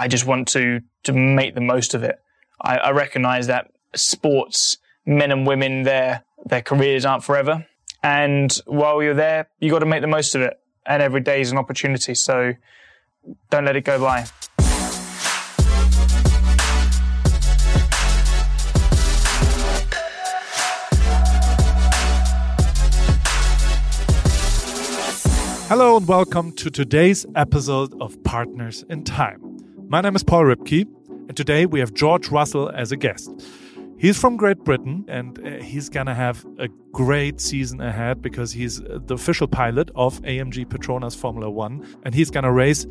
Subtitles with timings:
[0.00, 2.20] I just want to to make the most of it.
[2.60, 7.66] I, I recognize that sports, men and women, their their careers aren't forever,
[8.00, 10.54] and while you're there, you got to make the most of it.
[10.86, 12.52] And every day is an opportunity, so
[13.50, 14.26] don't let it go by.
[25.66, 29.57] Hello and welcome to today's episode of Partners in Time.
[29.90, 33.30] My name is Paul Ripke, and today we have George Russell as a guest.
[33.96, 38.82] He's from Great Britain and uh, he's gonna have a great season ahead because he's
[38.82, 42.86] uh, the official pilot of AMG Petronas Formula One and he's gonna race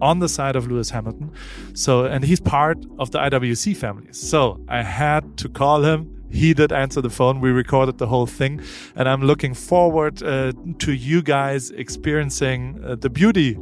[0.00, 1.30] on the side of Lewis Hamilton.
[1.72, 4.12] So, and he's part of the IWC family.
[4.12, 7.40] So I had to call him he did answer the phone.
[7.40, 8.60] We recorded the whole thing,
[8.96, 13.56] and I'm looking forward uh, to you guys experiencing uh, the beauty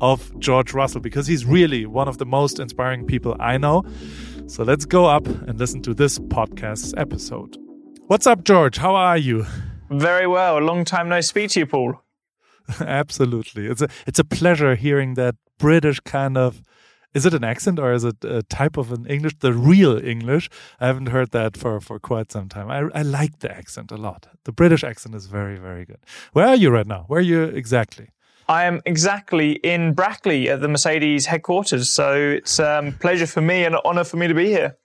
[0.00, 3.84] of George Russell because he's really one of the most inspiring people I know.
[4.46, 7.56] So let's go up and listen to this podcast episode.
[8.06, 8.78] What's up, George?
[8.78, 9.46] How are you?
[9.90, 10.58] Very well.
[10.58, 12.02] A Long time no speak to you, Paul.
[12.80, 13.66] Absolutely.
[13.66, 16.62] It's a it's a pleasure hearing that British kind of
[17.14, 19.36] is it an accent or is it a type of an English?
[19.40, 20.50] The real English.
[20.78, 22.70] I haven't heard that for, for quite some time.
[22.70, 24.28] I, I like the accent a lot.
[24.44, 25.98] The British accent is very, very good.
[26.32, 27.04] Where are you right now?
[27.08, 28.10] Where are you exactly?
[28.48, 31.90] I am exactly in Brackley at the Mercedes headquarters.
[31.90, 34.76] So it's a um, pleasure for me and an honor for me to be here.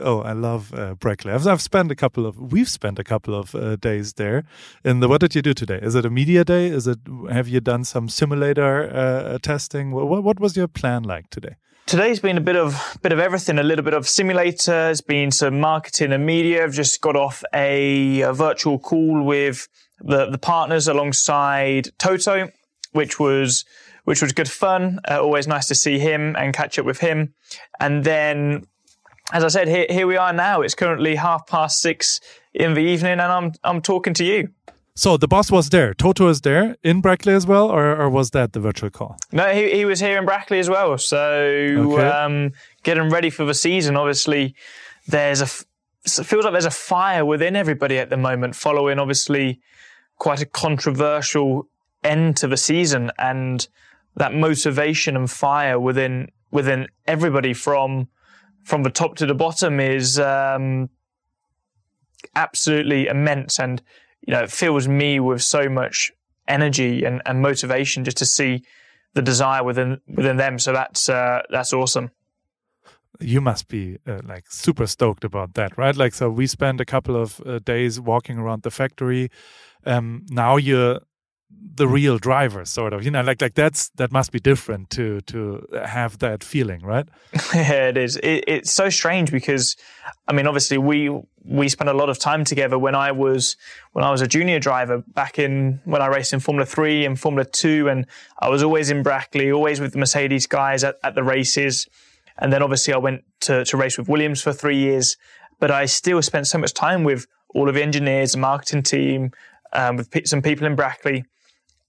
[0.00, 1.32] Oh, I love uh, Brackley.
[1.32, 4.44] I've, I've spent a couple of we've spent a couple of uh, days there.
[4.82, 5.78] And the, what did you do today?
[5.80, 6.66] Is it a media day?
[6.66, 6.98] Is it
[7.30, 9.92] have you done some simulator uh, testing?
[9.92, 11.56] What, what was your plan like today?
[11.86, 13.58] Today's been a bit of bit of everything.
[13.58, 14.90] A little bit of simulator.
[14.90, 16.64] It's been some marketing and media.
[16.64, 19.68] I've just got off a, a virtual call with
[20.00, 22.50] the the partners alongside Toto,
[22.92, 23.64] which was
[24.04, 24.98] which was good fun.
[25.08, 27.34] Uh, always nice to see him and catch up with him.
[27.78, 28.66] And then
[29.32, 30.62] as I said, here, here we are now.
[30.62, 32.20] It's currently half past six
[32.52, 34.48] in the evening, and I'm I'm talking to you.
[34.96, 35.94] So the boss was there.
[35.94, 39.16] Toto is there in Brackley as well, or, or was that the virtual call?
[39.32, 40.98] No, he, he was here in Brackley as well.
[40.98, 42.06] So okay.
[42.06, 43.96] um, getting ready for the season.
[43.96, 44.54] Obviously,
[45.06, 45.48] there's a
[46.04, 49.60] it feels like there's a fire within everybody at the moment, following obviously
[50.18, 51.68] quite a controversial
[52.02, 53.66] end to the season, and
[54.16, 58.08] that motivation and fire within within everybody from
[58.64, 60.90] from the top to the bottom is um,
[62.34, 63.82] absolutely immense, and
[64.26, 66.12] you know it fills me with so much
[66.48, 68.62] energy and, and motivation just to see
[69.14, 70.58] the desire within within them.
[70.58, 72.10] So that's uh, that's awesome.
[73.20, 75.94] You must be uh, like super stoked about that, right?
[75.94, 79.30] Like, so we spent a couple of uh, days walking around the factory.
[79.84, 81.00] Um, now you're
[81.80, 85.20] the real driver sort of you know like like that's that must be different to
[85.22, 87.08] to have that feeling right?
[87.54, 88.16] Yeah it is.
[88.16, 89.76] It, it's so strange because
[90.28, 91.10] i mean obviously we
[91.44, 93.56] we spent a lot of time together when i was
[93.92, 97.18] when i was a junior driver back in when i raced in formula 3 and
[97.18, 98.06] formula 2 and
[98.40, 101.88] i was always in brackley always with the mercedes guys at, at the races.
[102.42, 105.16] And then obviously i went to, to race with williams for three years
[105.58, 109.30] but i still spent so much time with all of the engineers the marketing team
[109.72, 111.24] um, with some people in brackley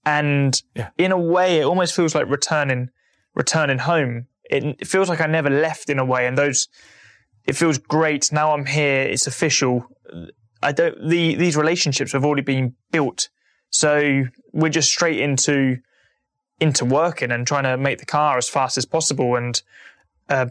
[0.04, 0.90] and yeah.
[0.98, 2.90] in a way, it almost feels like returning,
[3.34, 4.26] returning home.
[4.44, 6.68] It, it feels like I never left in a way, and those,
[7.44, 8.32] it feels great.
[8.32, 9.02] Now I'm here.
[9.02, 9.86] It's official.
[10.62, 11.08] I don't.
[11.08, 13.28] The these relationships have already been built,
[13.70, 15.78] so we're just straight into
[16.60, 19.62] into working and trying to make the car as fast as possible, and
[20.28, 20.46] uh,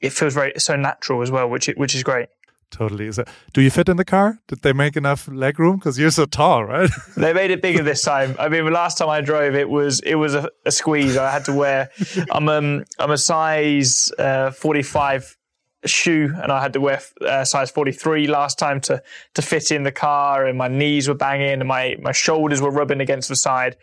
[0.00, 2.28] it feels very so natural as well, which which is great.
[2.70, 3.06] Totally.
[3.06, 4.40] It, do you fit in the car?
[4.48, 5.76] Did they make enough leg room?
[5.76, 6.90] Because you're so tall, right?
[7.16, 8.34] they made it bigger this time.
[8.38, 11.16] I mean, the last time I drove, it was it was a, a squeeze.
[11.16, 11.90] I had to wear.
[12.30, 15.36] I'm um I'm a size uh, 45
[15.84, 19.02] shoe, and I had to wear uh, size 43 last time to
[19.34, 22.70] to fit in the car, and my knees were banging, and my my shoulders were
[22.70, 23.76] rubbing against the side,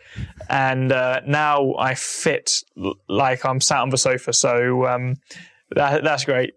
[0.50, 2.62] and uh, now I fit
[3.08, 4.34] like I'm sat on the sofa.
[4.34, 5.16] So um,
[5.70, 6.54] that, that's great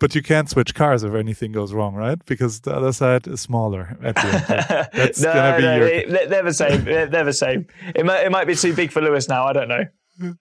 [0.00, 2.18] but you can't switch cars if anything goes wrong, right?
[2.24, 4.88] Because the other side is smaller at the end.
[4.92, 6.26] That's no, gonna be no, your...
[6.26, 6.84] they're the same.
[6.84, 7.66] They're the same.
[7.94, 9.44] It might, it might be too big for Lewis now.
[9.44, 9.84] I don't know.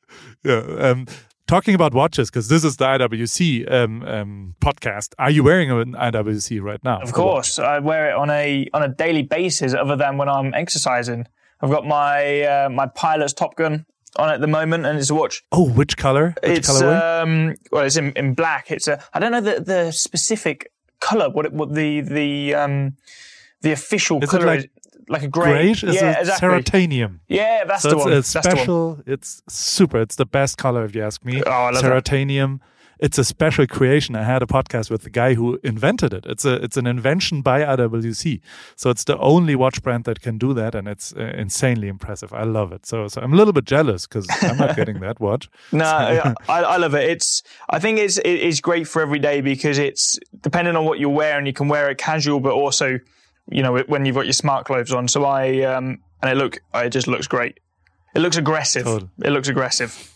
[0.44, 0.62] Yeah.
[0.80, 1.08] Um,
[1.48, 5.14] talking about watches, because this is the IWC um, um, podcast.
[5.18, 7.00] Are you wearing an IWC right now?
[7.02, 9.74] Of course, I wear it on a on a daily basis.
[9.74, 11.28] Other than when I'm exercising,
[11.62, 13.86] I've got my uh, my pilot's Top Gun
[14.16, 15.44] on at the moment, and it's a watch.
[15.52, 16.36] Oh, which color?
[16.44, 18.72] Which it's um, well, it's in, in black.
[18.72, 21.30] It's a I don't know the the specific color.
[21.30, 22.98] What it, what the the um
[23.62, 24.68] the official is color like, is.
[25.10, 25.68] like a grey.
[25.68, 26.48] Yeah, exactly.
[26.50, 27.20] Ceratanium.
[27.28, 28.12] Yeah, that's So the it's one.
[28.14, 28.56] a That's the one.
[28.58, 29.00] special.
[29.06, 30.00] It's super.
[30.02, 31.42] It's the best color if you ask me.
[31.46, 32.06] Oh, I love that.
[33.00, 34.16] It's a special creation.
[34.16, 36.26] I had a podcast with the guy who invented it.
[36.26, 38.42] It's a it's an invention by IWC.
[38.76, 42.34] So it's the only watch brand that can do that, and it's uh, insanely impressive.
[42.34, 42.86] I love it.
[42.86, 45.50] So so I'm a little bit jealous because I'm not getting that watch.
[45.72, 47.10] No, I, I love it.
[47.10, 51.10] It's I think it's it's great for every day because it's depending on what you're
[51.10, 53.00] wearing, you can wear it casual, but also
[53.50, 55.08] you know when you've got your smart clothes on.
[55.08, 57.60] So I um and it look it just looks great.
[58.14, 58.84] It looks aggressive.
[58.84, 59.10] Totally.
[59.24, 60.14] It looks aggressive.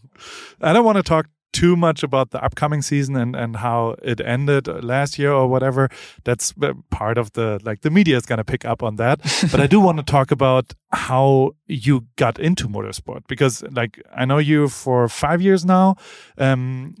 [0.60, 4.20] I don't want to talk too much about the upcoming season and, and how it
[4.20, 5.88] ended last year or whatever.
[6.24, 9.20] That's uh, part of the like the media is going to pick up on that.
[9.50, 14.24] but I do want to talk about how you got into motorsport because like I
[14.24, 15.96] know you for five years now.
[16.38, 16.94] Um,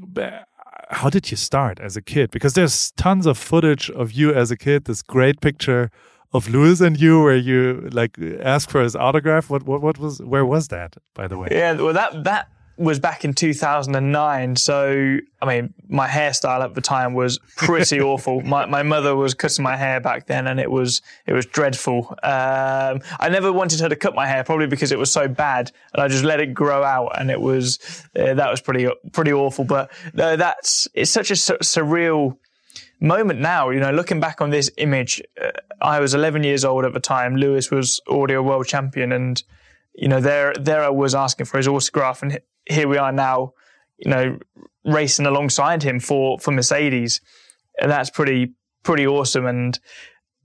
[0.90, 2.30] how did you start as a kid?
[2.30, 4.86] Because there's tons of footage of you as a kid.
[4.86, 5.90] This great picture
[6.32, 9.50] of Lewis and you where you like asked for his autograph.
[9.50, 11.48] What what what was where was that by the way?
[11.50, 12.48] Yeah, well that that
[12.80, 14.56] was back in 2009.
[14.56, 18.40] So I mean, my hairstyle at the time was pretty awful.
[18.40, 22.08] My my mother was cutting my hair back then, and it was it was dreadful.
[22.22, 25.70] Um, I never wanted her to cut my hair, probably because it was so bad,
[25.92, 27.78] and I just let it grow out, and it was
[28.18, 29.64] uh, that was pretty pretty awful.
[29.64, 32.38] But no, that's it's such a sur- surreal
[32.98, 33.68] moment now.
[33.68, 35.50] You know, looking back on this image, uh,
[35.82, 37.36] I was 11 years old at the time.
[37.36, 39.42] Lewis was already a world champion, and
[39.94, 43.52] you know, there there I was asking for his autograph, and here we are now.
[43.98, 44.38] You know,
[44.84, 47.20] racing alongside him for for Mercedes,
[47.80, 49.44] and that's pretty pretty awesome.
[49.46, 49.78] And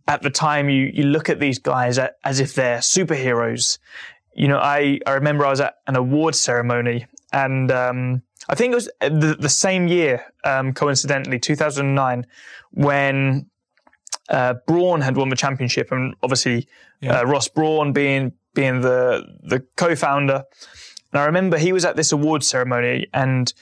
[0.07, 3.77] at the time, you you look at these guys as if they're superheroes.
[4.35, 8.73] You know, I I remember I was at an award ceremony, and um, I think
[8.73, 12.25] it was the, the same year, um, coincidentally, 2009,
[12.71, 13.49] when
[14.29, 16.67] uh, Braun had won the championship, and obviously
[16.99, 17.19] Yeah.
[17.21, 20.43] uh, Ross Braun being being the the co-founder.
[21.15, 23.53] And I remember he was at this award ceremony, and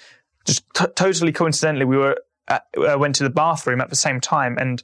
[0.44, 2.18] just t- totally coincidentally, we were
[2.48, 4.58] at, uh, went to the bathroom at the same time.
[4.60, 4.82] And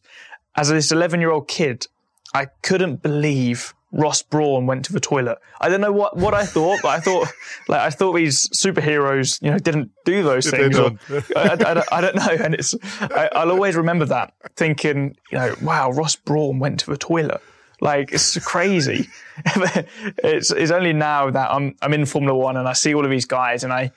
[0.56, 1.88] as this 11 year old kid,
[2.36, 5.40] I couldn't believe Ross Braun went to the toilet.
[5.60, 7.28] I don't know what, what I thought, but I thought
[7.68, 10.78] like I thought these superheroes, you know, didn't do those things.
[10.78, 10.92] or-
[11.36, 15.18] I, I- I don't, I don't know, and it's I, I'll always remember that thinking,
[15.32, 17.42] you know, wow, Ross Braun went to the toilet.
[17.82, 19.08] Like it's crazy.
[19.46, 23.12] it's it's only now that I'm I'm in Formula One and I see all of
[23.12, 23.92] these guys and I,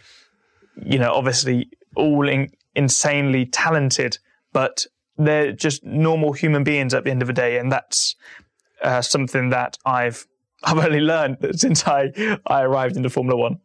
[0.84, 4.18] you know, obviously all in, insanely talented,
[4.52, 4.86] but
[5.18, 8.16] they're just normal human beings at the end of the day, and that's
[8.82, 10.26] uh, something that I've
[10.64, 12.12] I've only learned since I
[12.46, 13.60] I arrived into Formula One.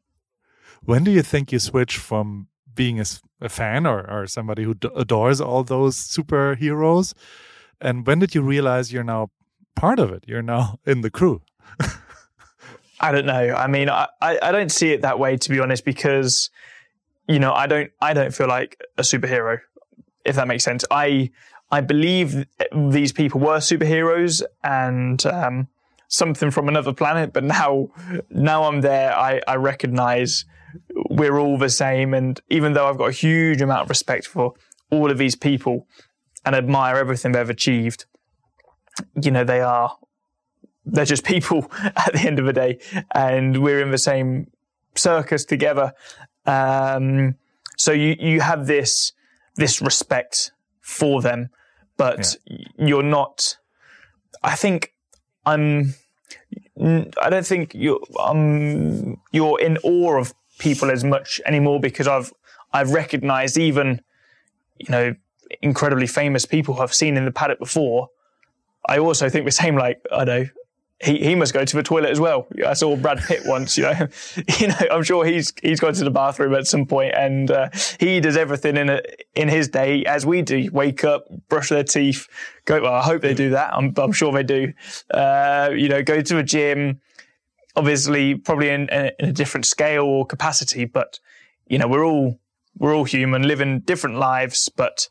[0.83, 5.41] When do you think you switch from being a fan or, or somebody who adores
[5.41, 7.13] all those superheroes?
[7.81, 9.29] And when did you realize you're now
[9.77, 10.23] part of it?
[10.27, 11.41] You're now in the crew.
[12.99, 13.53] I don't know.
[13.55, 16.49] I mean, I, I, don't see it that way to be honest, because
[17.27, 19.59] you know, I don't I don't feel like a superhero,
[20.25, 20.83] if that makes sense.
[20.89, 21.31] I
[21.69, 22.45] I believe
[22.75, 25.67] these people were superheroes and um,
[26.07, 27.89] something from another planet, but now
[28.29, 30.45] now I'm there, I, I recognize
[31.09, 32.13] we're all the same.
[32.13, 34.53] And even though I've got a huge amount of respect for
[34.89, 35.87] all of these people
[36.45, 38.05] and admire everything they've achieved,
[39.21, 39.95] you know, they are
[40.85, 42.79] they're just people at the end of the day,
[43.13, 44.51] and we're in the same
[44.95, 45.93] circus together.
[46.45, 47.35] Um,
[47.77, 49.13] so you you have this
[49.55, 50.51] this respect
[50.81, 51.49] for them,
[51.97, 52.37] but
[52.77, 53.57] you're not.
[54.43, 54.93] I think
[55.45, 55.95] I'm.
[56.79, 62.31] I don't think you're um, you're in awe of people as much anymore because I've
[62.71, 64.01] I've recognised even
[64.77, 65.15] you know
[65.61, 68.09] incredibly famous people who I've seen in the paddock before.
[68.87, 69.75] I also think the same.
[69.75, 70.45] Like I know
[71.03, 72.47] he, he must go to the toilet as well.
[72.65, 74.07] I saw Brad Pitt once, you know,
[74.59, 77.69] you know, I'm sure he's he's gone to the bathroom at some point, and uh,
[77.99, 79.01] he does everything in a,
[79.35, 82.27] in his day as we do: wake up, brush their teeth,
[82.65, 82.81] go.
[82.81, 83.73] Well, I hope they do that.
[83.73, 84.73] I'm I'm sure they do.
[85.11, 86.99] Uh, you know, go to a gym.
[87.75, 91.19] Obviously, probably in, in a different scale or capacity, but
[91.67, 92.39] you know, we're all
[92.75, 95.09] we're all human, living different lives, but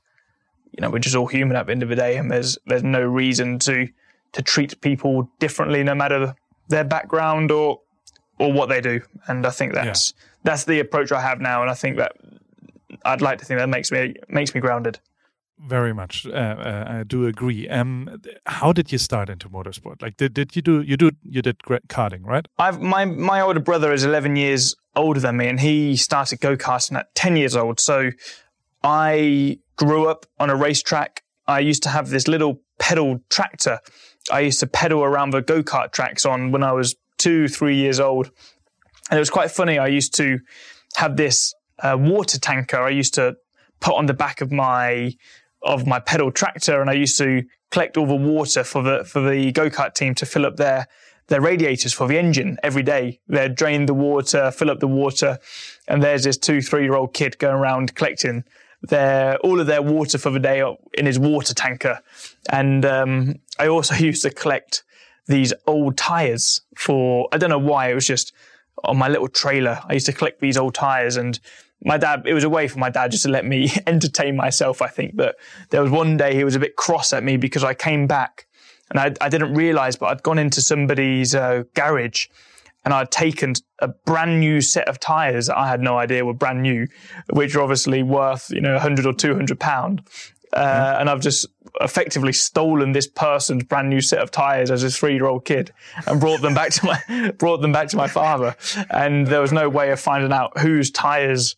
[0.76, 2.84] you know, we're just all human at the end of the day, and there's there's
[2.84, 3.88] no reason to
[4.32, 6.34] to treat people differently, no matter
[6.68, 7.80] their background or
[8.38, 9.00] or what they do.
[9.26, 10.12] And I think that's
[10.44, 12.12] that's the approach I have now, and I think that
[13.04, 15.00] I'd like to think that makes me makes me grounded.
[15.58, 17.66] Very much, uh, uh, I do agree.
[17.66, 20.02] Um, how did you start into motorsport?
[20.02, 22.46] Like, did, did you do you do you did karting, right?
[22.58, 26.56] I've my my older brother is 11 years older than me, and he started go
[26.58, 27.80] karting at 10 years old.
[27.80, 28.10] So
[28.82, 31.22] I grew up on a racetrack.
[31.46, 33.80] I used to have this little pedal tractor
[34.30, 37.76] I used to pedal around the go kart tracks on when I was two, three
[37.76, 38.30] years old.
[39.10, 39.78] And it was quite funny.
[39.78, 40.38] I used to
[40.96, 43.36] have this uh, water tanker I used to
[43.80, 45.14] put on the back of my
[45.62, 49.20] of my pedal tractor, and I used to collect all the water for the for
[49.20, 50.88] the go kart team to fill up their
[51.28, 53.20] their radiators for the engine every day.
[53.28, 55.38] They'd drain the water, fill up the water,
[55.86, 58.44] and there's this two, three year old kid going around collecting
[58.88, 60.62] their all of their water for the day
[60.94, 62.00] in his water tanker.
[62.50, 64.84] And um, I also used to collect
[65.26, 68.32] these old tires for I don't know why it was just
[68.84, 69.80] on my little trailer.
[69.88, 71.38] I used to collect these old tires and
[71.84, 74.80] my dad, it was a way for my dad just to let me entertain myself,
[74.82, 75.14] I think.
[75.14, 75.36] But
[75.70, 78.46] there was one day he was a bit cross at me because I came back
[78.90, 82.26] and I, I didn't realize, but I'd gone into somebody's uh, garage
[82.86, 86.32] and I'd taken a brand new set of tires that I had no idea were
[86.32, 86.86] brand new,
[87.30, 90.02] which are obviously worth, you know, 100 or 200 pound.
[90.52, 91.00] Uh, mm.
[91.00, 91.48] and I've just
[91.80, 95.72] effectively stolen this person's brand new set of tires as a three year old kid
[96.06, 98.54] and brought them back to my, brought them back to my father.
[98.88, 101.56] And there was no way of finding out whose tires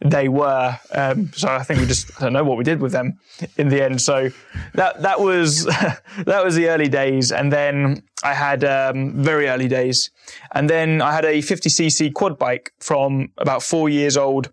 [0.00, 0.78] they were.
[0.92, 3.18] Um, so I think we just I don't know what we did with them
[3.56, 4.00] in the end.
[4.00, 4.30] So
[4.74, 5.64] that that was
[6.24, 10.10] that was the early days, and then I had um, very early days,
[10.52, 14.50] and then I had a 50cc quad bike from about four years old.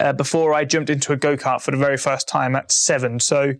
[0.00, 3.20] Uh, before I jumped into a go kart for the very first time at seven.
[3.20, 3.52] So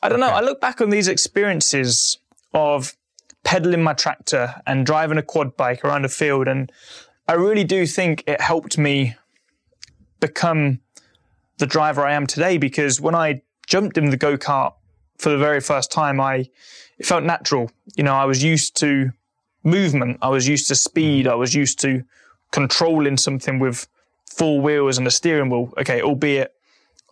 [0.00, 0.28] I don't know.
[0.28, 2.18] I look back on these experiences
[2.54, 2.96] of
[3.42, 6.70] pedaling my tractor and driving a quad bike around a field, and
[7.28, 9.16] I really do think it helped me
[10.20, 10.80] become
[11.58, 14.74] the driver I am today because when I jumped in the go kart
[15.18, 16.48] for the very first time, I
[16.98, 17.70] it felt natural.
[17.96, 19.12] You know, I was used to
[19.62, 22.04] movement, I was used to speed, I was used to
[22.52, 23.88] controlling something with
[24.26, 25.72] four wheels and a steering wheel.
[25.78, 26.54] Okay, albeit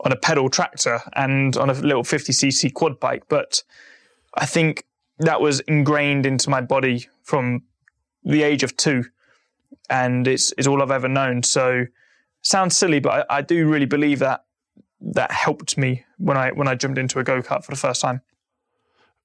[0.00, 3.62] on a pedal tractor and on a little 50cc quad bike, but
[4.34, 4.84] I think
[5.18, 7.62] that was ingrained into my body from
[8.24, 9.04] the age of two,
[9.88, 11.42] and it's it's all I've ever known.
[11.42, 11.86] So
[12.44, 14.44] sounds silly, but I, I do really believe that
[15.00, 18.00] that helped me when I when I jumped into a go kart for the first
[18.00, 18.20] time.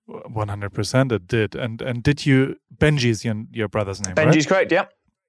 [0.05, 1.55] One hundred percent, it did.
[1.55, 4.15] And and did you Benji's your, your brother's name?
[4.15, 4.47] Benji's right?
[4.47, 4.71] correct.
[4.71, 4.85] Yeah.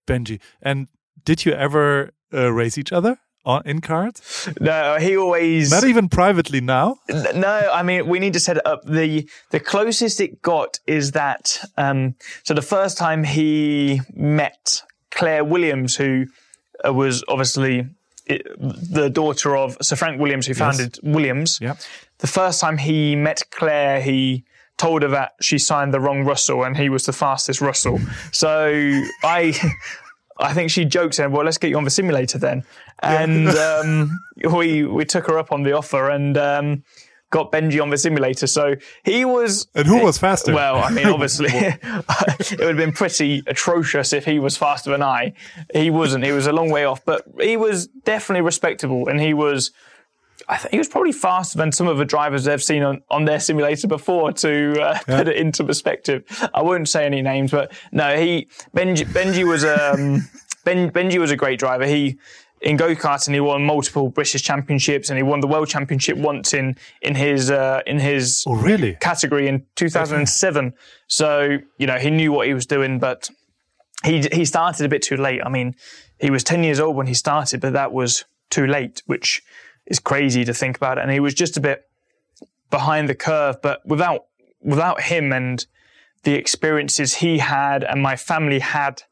[0.07, 0.41] Benji.
[0.63, 0.89] And
[1.25, 4.59] did you ever uh, race each other on in karts?
[4.61, 6.97] No, he always not even privately now.
[7.35, 8.85] No, I mean we need to set it up.
[8.85, 11.59] the The closest it got is that.
[11.77, 16.27] Um, so the first time he met Claire Williams, who
[16.89, 17.87] was obviously
[18.27, 21.15] it, the daughter of Sir Frank Williams, who founded yes.
[21.15, 21.59] Williams.
[21.61, 21.79] Yep.
[22.19, 24.45] The first time he met Claire, he
[24.81, 27.99] told her that she signed the wrong Russell and he was the fastest Russell.
[28.33, 28.71] So
[29.23, 29.55] I,
[30.39, 32.65] I think she joked saying, "Well, let's get you on the simulator then."
[33.03, 34.19] And um,
[34.55, 36.85] we we took her up on the offer, and um,
[37.31, 38.47] got Benji on the simulator.
[38.47, 39.69] So he was.
[39.75, 40.53] And who was faster?
[40.53, 45.03] Well, I mean, obviously, it would have been pretty atrocious if he was faster than
[45.03, 45.33] I.
[45.73, 46.25] He wasn't.
[46.25, 49.71] He was a long way off, but he was definitely respectable, and he was.
[50.49, 53.25] I think he was probably faster than some of the drivers they've seen on, on
[53.27, 55.19] their simulator before to uh, yeah.
[55.19, 56.25] put it into perspective.
[56.53, 60.29] I won't say any names, but no, he Benji Benji was um
[60.65, 61.87] ben, Benji was a great driver.
[61.87, 62.19] He
[62.61, 66.53] in go karting, he won multiple British championships, and he won the world championship once
[66.53, 68.97] in in his uh, in his oh, really?
[69.01, 70.67] category in 2007.
[70.67, 70.77] Okay.
[71.09, 73.31] So you know he knew what he was doing, but
[74.05, 75.41] he he started a bit too late.
[75.45, 75.75] I mean,
[76.19, 79.43] he was 10 years old when he started, but that was too late, which
[79.87, 80.99] is crazy to think about.
[80.99, 81.85] And he was just a bit
[82.71, 83.61] behind the curve.
[83.63, 84.27] But without
[84.61, 85.67] without him and
[86.25, 89.03] the experiences he had and my family had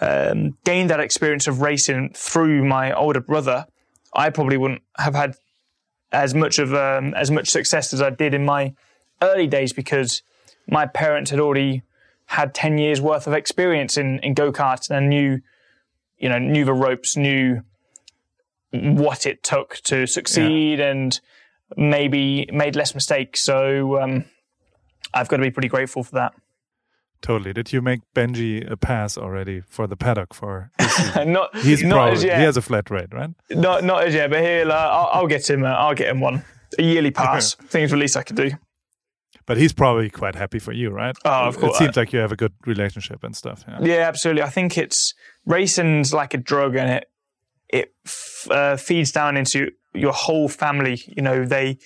[0.00, 3.66] um, gained that experience of racing through my older brother,
[4.14, 5.36] I probably wouldn't have had
[6.12, 8.74] as much of um, as much success as I did in my
[9.20, 10.22] early days because
[10.66, 11.82] my parents had already
[12.26, 15.40] had ten years worth of experience in in go karts and knew,
[16.18, 17.62] you know, knew the ropes, knew
[18.70, 20.90] what it took to succeed, yeah.
[20.90, 21.20] and
[21.76, 23.40] maybe made less mistakes.
[23.42, 24.24] So um,
[25.12, 26.34] I've got to be pretty grateful for that.
[27.20, 27.52] Totally.
[27.52, 30.70] Did you make Benji a pass already for the paddock for?
[31.26, 31.56] not.
[31.56, 32.38] He's not probably, as yet.
[32.38, 33.30] He has a flat rate, right?
[33.50, 34.70] Not not as yet, but he'll.
[34.70, 35.64] Uh, I'll, I'll, get him.
[35.64, 36.44] Uh, I'll get him one.
[36.78, 37.56] A yearly pass.
[37.60, 38.50] I think it's the least I could do.
[39.46, 41.16] But he's probably quite happy for you, right?
[41.24, 41.76] Oh, of course.
[41.76, 43.64] It seems like you have a good relationship and stuff.
[43.66, 44.42] Yeah, yeah absolutely.
[44.42, 45.14] I think it's
[45.46, 47.06] racing's like a drug, and it
[47.70, 47.94] it
[48.50, 51.02] uh, feeds down into your whole family.
[51.06, 51.78] You know, they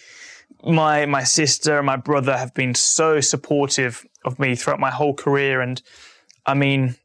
[0.64, 5.14] my my sister and my brother have been so supportive of me throughout my whole
[5.14, 5.60] career.
[5.60, 5.82] And
[6.46, 6.96] I mean,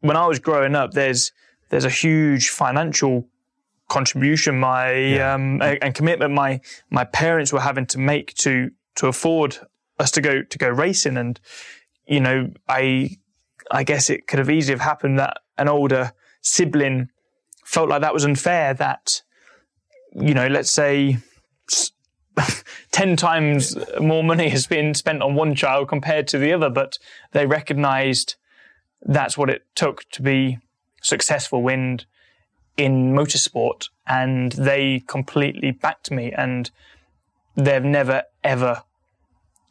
[0.00, 1.32] when I was growing up, there's
[1.68, 3.28] there's a huge financial
[3.88, 5.34] contribution my yeah.
[5.34, 6.60] um, and commitment my
[6.90, 9.58] my parents were having to make to to afford
[9.98, 11.16] us to go to go racing.
[11.16, 11.38] And
[12.06, 13.18] you know, I
[13.70, 17.10] I guess it could have easily have happened that an older sibling
[17.64, 18.74] felt like that was unfair.
[18.74, 19.22] That
[20.14, 21.18] you know, let's say.
[23.00, 26.98] 10 times more money has been spent on one child compared to the other, but
[27.32, 28.34] they recognized
[29.00, 30.58] that's what it took to be
[31.00, 32.00] successful in,
[32.76, 33.88] in motorsport.
[34.06, 36.70] And they completely backed me and
[37.56, 38.82] they've never ever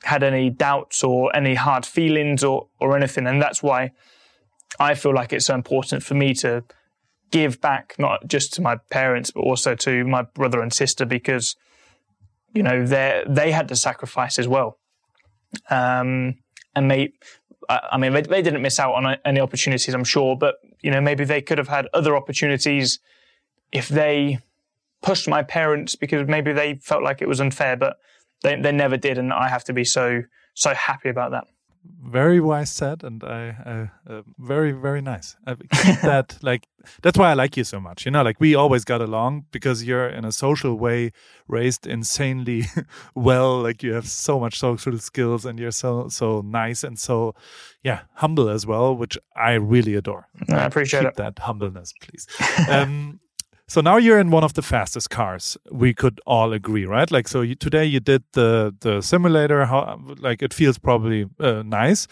[0.05, 3.27] had any doubts or any hard feelings or, or anything.
[3.27, 3.91] And that's why
[4.79, 6.63] I feel like it's so important for me to
[7.29, 11.55] give back, not just to my parents, but also to my brother and sister, because,
[12.53, 14.77] you know, they they had to sacrifice as well.
[15.69, 16.35] Um,
[16.75, 17.13] and they,
[17.69, 21.01] I mean, they, they didn't miss out on any opportunities, I'm sure, but, you know,
[21.01, 22.99] maybe they could have had other opportunities
[23.71, 24.39] if they
[25.01, 27.97] pushed my parents because maybe they felt like it was unfair, but
[28.43, 29.17] they, they never did.
[29.17, 31.47] And I have to be so, so happy about that
[32.03, 35.35] very wise said and i uh, uh, very very nice.
[35.45, 36.67] I keep that like
[37.01, 39.83] that's why i like you so much you know like we always got along because
[39.83, 41.11] you're in a social way
[41.47, 42.65] raised insanely
[43.15, 47.33] well like you have so much social skills and you're so so nice and so
[47.83, 50.27] yeah humble as well which i really adore.
[50.49, 51.15] I appreciate keep it.
[51.15, 52.27] that humbleness please.
[52.69, 53.19] Um
[53.69, 55.55] so now you're in one of the fastest cars.
[55.71, 57.09] We could all agree, right?
[57.11, 59.65] Like, so you, today you did the the simulator.
[59.65, 62.07] How like it feels probably uh, nice.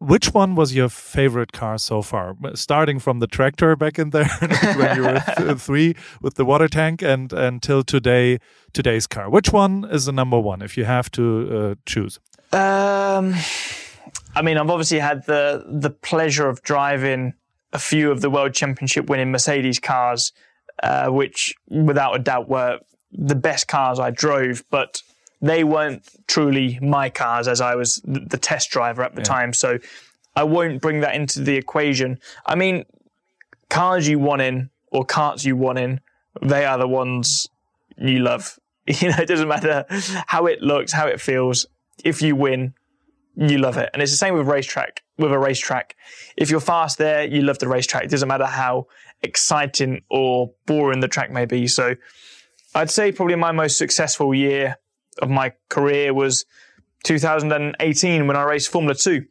[0.00, 2.34] Which one was your favorite car so far?
[2.54, 4.28] Starting from the tractor back in there
[4.76, 8.38] when you were th three with the water tank, and until today,
[8.72, 9.30] today's car.
[9.30, 11.24] Which one is the number one if you have to
[11.58, 12.18] uh, choose?
[12.52, 13.34] Um,
[14.34, 17.34] I mean, I've obviously had the the pleasure of driving
[17.72, 20.32] a few of the world championship winning Mercedes cars
[20.82, 22.80] uh, which without a doubt were
[23.12, 25.02] the best cars I drove, but
[25.40, 29.24] they weren't truly my cars as I was the test driver at the yeah.
[29.24, 29.52] time.
[29.52, 29.78] So
[30.34, 32.18] I won't bring that into the equation.
[32.46, 32.84] I mean,
[33.70, 36.00] cars you want in or karts you want in,
[36.42, 37.48] they are the ones
[37.96, 38.58] you love.
[39.02, 39.84] You know, it doesn't matter
[40.28, 41.66] how it looks, how it feels.
[42.04, 42.72] If you win,
[43.36, 43.90] you love it.
[43.92, 45.94] And it's the same with racetrack, with a racetrack.
[46.38, 48.04] If you're fast there, you love the racetrack.
[48.04, 48.86] It doesn't matter how
[49.22, 51.66] exciting or boring the track may be.
[51.66, 51.96] So
[52.74, 54.76] I'd say probably my most successful year
[55.20, 56.46] of my career was
[57.04, 59.24] 2018 when I raced Formula 2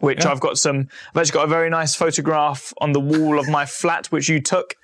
[0.00, 0.30] which yeah.
[0.30, 0.88] I've got some.
[1.14, 4.40] I've actually got a very nice photograph on the wall of my flat, which you
[4.40, 4.74] took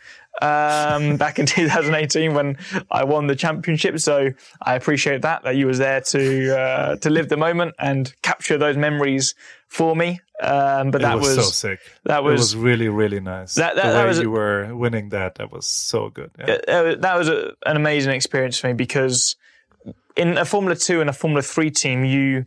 [0.41, 2.57] um, back in 2018 when
[2.91, 3.99] I won the championship.
[3.99, 4.31] So
[4.63, 8.57] I appreciate that that you was there to uh, to live the moment and capture
[8.57, 9.35] those memories
[9.69, 10.21] for me.
[10.41, 11.81] Um, but that was, was, so sick.
[12.05, 13.55] That was, was really really nice.
[13.55, 16.31] That, that, the way was, you were winning that, that was so good.
[16.39, 16.95] Yeah.
[16.99, 19.37] that was a, an amazing experience for me because
[20.17, 22.47] in a Formula Two and a Formula Three team, you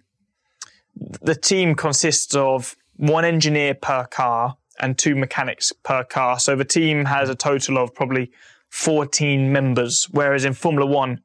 [1.22, 6.40] the team consists of one engineer per car and two mechanics per car.
[6.40, 8.32] So the team has a total of probably
[8.70, 11.22] 14 members, whereas in Formula One,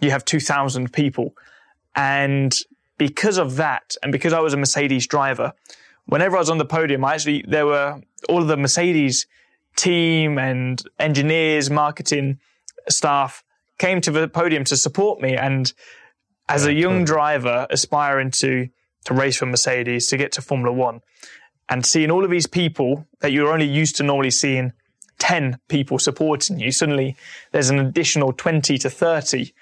[0.00, 1.34] you have 2,000 people.
[1.94, 2.56] And
[2.98, 5.52] because of that, and because I was a Mercedes driver,
[6.06, 9.26] whenever I was on the podium, I actually, there were all of the Mercedes
[9.76, 12.38] team and engineers, marketing
[12.88, 13.44] staff
[13.78, 15.36] came to the podium to support me.
[15.36, 15.72] And
[16.48, 18.68] as a young driver aspiring to,
[19.04, 21.00] to race for Mercedes, to get to Formula One,
[21.72, 24.72] and seeing all of these people that you're only used to normally seeing
[25.20, 27.16] 10 people supporting you, suddenly
[27.50, 29.54] there's an additional 20 to 30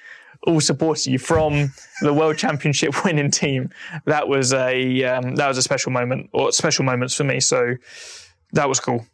[0.45, 3.71] all supporting you from the world championship winning team.
[4.07, 7.39] That was a um, that was a special moment or special moments for me.
[7.39, 7.77] So
[8.55, 9.07] that was cool.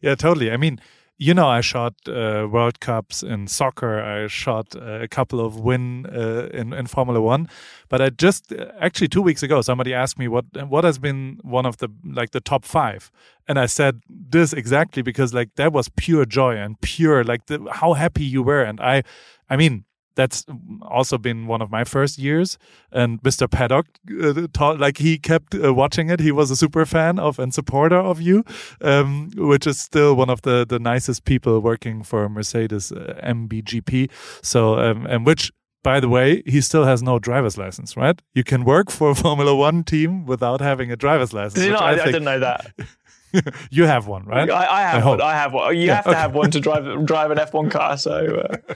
[0.00, 0.52] Yeah, totally.
[0.52, 0.80] I mean,
[1.16, 4.00] you know, I shot uh, World Cups in soccer.
[4.00, 7.48] I shot uh, a couple of win uh, in in Formula One,
[7.88, 11.66] but I just actually two weeks ago somebody asked me what what has been one
[11.66, 13.12] of the like the top five,
[13.46, 17.64] and I said this exactly because like that was pure joy and pure like the,
[17.70, 19.04] how happy you were, and I,
[19.48, 20.44] I mean that's
[20.82, 22.58] also been one of my first years.
[22.92, 23.50] And Mr.
[23.50, 23.86] Paddock
[24.22, 26.20] uh, taught, like he kept uh, watching it.
[26.20, 28.44] He was a super fan of and supporter of you,
[28.80, 34.10] um, which is still one of the the nicest people working for Mercedes uh, MBGP.
[34.42, 35.52] So um, and which.
[35.84, 38.18] By the way, he still has no driver's license, right?
[38.32, 41.62] You can work for a Formula One team without having a driver's license.
[41.62, 42.72] You know, I, I, I didn't know that.
[43.70, 44.50] you have one, right?
[44.50, 45.20] I, I have I one.
[45.20, 45.76] I have one.
[45.76, 46.18] You yeah, have to okay.
[46.18, 47.96] have one to drive drive an F1 car.
[47.96, 48.74] So uh.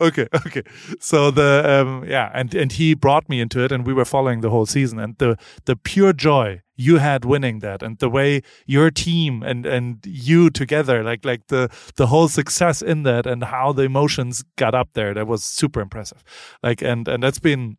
[0.00, 0.62] okay, okay.
[1.00, 4.40] So the um, yeah, and and he brought me into it, and we were following
[4.40, 8.42] the whole season, and the the pure joy you had winning that, and the way
[8.66, 13.44] your team and and you together, like like the the whole success in that, and
[13.44, 16.24] how the emotions got up there, that was super impressive.
[16.62, 17.76] Like and and that's been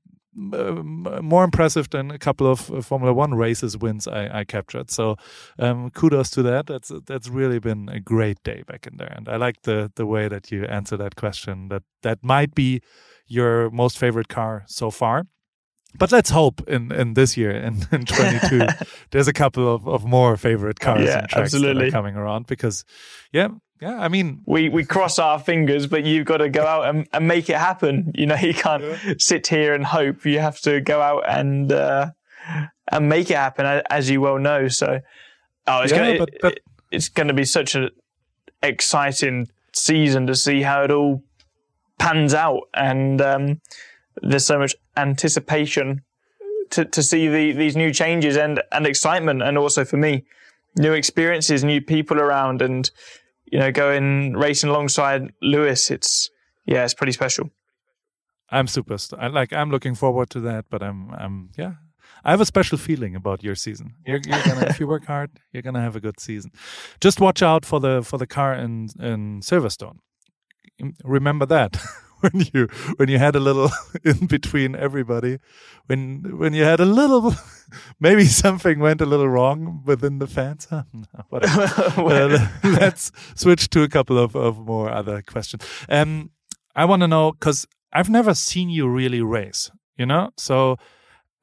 [0.53, 0.83] uh,
[1.21, 4.91] more impressive than a couple of uh, Formula One races wins I, I captured.
[4.91, 5.15] So
[5.59, 6.67] um, kudos to that.
[6.67, 10.05] That's that's really been a great day back in there, and I like the the
[10.05, 11.69] way that you answer that question.
[11.69, 12.81] That that might be
[13.27, 15.25] your most favorite car so far.
[15.97, 18.67] But let's hope in, in this year in, in 22
[19.11, 21.89] there's a couple of, of more favorite cars yeah, and tracks absolutely.
[21.89, 22.83] coming around because
[23.31, 23.47] yeah
[23.85, 27.07] yeah I mean we we cross our fingers but you've got to go out and,
[27.13, 29.13] and make it happen you know you can't yeah.
[29.17, 32.11] sit here and hope you have to go out and uh,
[32.91, 34.99] and make it happen as you well know so
[35.67, 36.59] oh it's yeah, gonna but, but, it,
[36.91, 37.89] it's to be such an
[38.61, 41.21] exciting season to see how it all
[41.99, 43.61] pans out and um,
[44.21, 46.01] there's so much anticipation
[46.71, 49.41] to, to see the, these new changes and, and excitement.
[49.41, 50.25] And also for me,
[50.77, 52.89] new experiences, new people around and,
[53.45, 55.91] you know, going racing alongside Lewis.
[55.91, 56.29] It's,
[56.65, 57.49] yeah, it's pretty special.
[58.49, 61.73] I'm super, I like, I'm looking forward to that, but I'm, I'm, yeah,
[62.23, 63.95] I have a special feeling about your season.
[64.05, 66.51] You're, you're gonna, if you work hard, you're gonna have a good season.
[66.99, 69.97] Just watch out for the for the car in in Silverstone.
[71.03, 71.77] Remember that.
[72.25, 73.69] when you when you had a little
[74.03, 75.39] in between everybody
[75.87, 77.33] when when you had a little
[77.99, 80.67] maybe something went a little wrong within the fans.
[80.75, 80.83] Huh?
[81.31, 85.63] uh, let's switch to a couple of, of more other questions.
[85.89, 86.31] Um
[86.75, 90.31] i want to know because i've never seen you really race you know?
[90.37, 90.77] So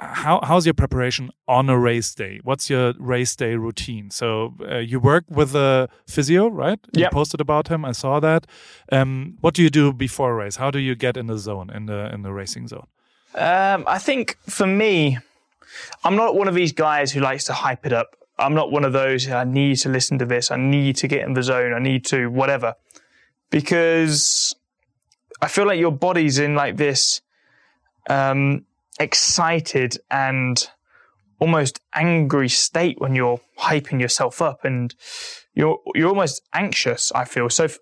[0.02, 2.40] how how's your preparation on a race day?
[2.42, 4.10] What's your race day routine?
[4.10, 6.78] So uh, you work with a physio, right?
[6.94, 7.84] You posted about him.
[7.84, 8.46] I saw that.
[8.90, 10.56] Um, what do you do before a race?
[10.56, 12.86] How do you get in the zone in the in the racing zone?
[13.34, 15.18] Um, I think for me,
[16.04, 18.16] I'm not one of these guys who likes to hype it up.
[18.38, 19.28] I'm not one of those.
[19.28, 20.50] I need to listen to this.
[20.50, 21.72] I need to get in the zone.
[21.72, 22.74] I need to whatever,
[23.50, 24.54] because
[25.40, 27.20] I feel like your body's in like this.
[28.10, 28.64] Um,
[29.02, 30.68] excited and
[31.38, 34.94] almost angry state when you're hyping yourself up and
[35.54, 37.50] you're you're almost anxious i feel.
[37.50, 37.78] So f-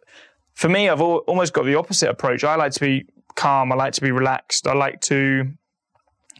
[0.54, 2.42] for me i've al- almost got the opposite approach.
[2.42, 3.06] I like to be
[3.37, 3.70] calm.
[3.70, 4.66] I like to be relaxed.
[4.66, 5.52] I like to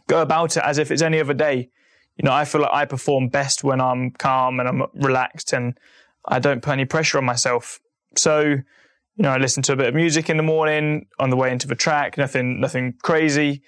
[0.07, 1.69] go about it as if it's any other day.
[2.17, 5.77] You know i feel like i perform best when i'm calm and i'm relaxed and
[6.25, 7.79] i don't put any pressure on myself.
[8.17, 11.35] So you know i listen to a bit of music in the morning on the
[11.35, 13.61] way into the track nothing nothing crazy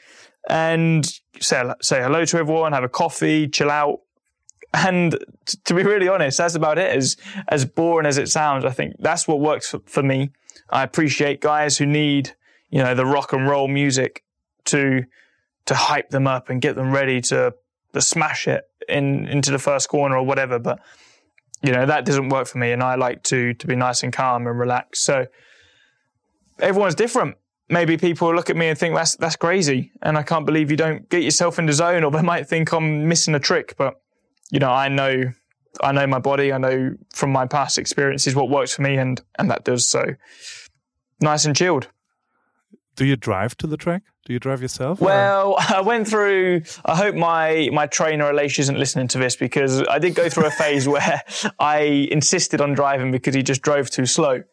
[0.49, 1.05] and
[1.39, 3.99] say, say hello to everyone, have a coffee, chill out.
[4.73, 5.11] And
[5.45, 6.95] t- to be really honest, that's about it.
[6.95, 7.15] As,
[7.47, 10.31] as boring as it sounds, I think that's what works for, for me.
[10.69, 12.35] I appreciate guys who need,
[12.69, 14.23] you know, the rock and roll music
[14.65, 15.03] to,
[15.65, 17.53] to hype them up and get them ready to,
[17.93, 20.57] to smash it in, into the first corner or whatever.
[20.57, 20.79] But,
[21.61, 22.71] you know, that doesn't work for me.
[22.71, 25.03] And I like to, to be nice and calm and relaxed.
[25.03, 25.27] So
[26.59, 27.37] everyone's different
[27.69, 29.91] maybe people look at me and think that's that's crazy.
[30.01, 32.71] And I can't believe you don't get yourself in the zone or they might think
[32.71, 33.75] I'm missing a trick.
[33.77, 33.95] But
[34.51, 35.31] you know I know
[35.81, 36.53] I know my body.
[36.53, 39.87] I know from my past experiences what works for me and and that does.
[39.87, 40.03] So
[41.21, 41.89] nice and chilled.
[42.95, 44.03] Do you drive to the track?
[44.25, 48.77] Do you drive yourself well I went through I hope my my trainer Aleix isn't
[48.77, 51.21] listening to this because I did go through a phase where
[51.59, 54.43] I insisted on driving because he just drove too slow